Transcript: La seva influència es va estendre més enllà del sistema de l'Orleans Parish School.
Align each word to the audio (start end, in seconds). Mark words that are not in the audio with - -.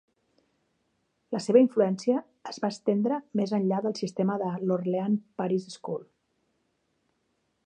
La 1.35 1.41
seva 1.47 1.61
influència 1.65 2.23
es 2.53 2.59
va 2.65 2.71
estendre 2.77 3.21
més 3.41 3.55
enllà 3.61 3.83
del 3.87 3.97
sistema 4.03 4.41
de 4.45 4.51
l'Orleans 4.67 5.25
Parish 5.43 5.73
School. 5.79 6.05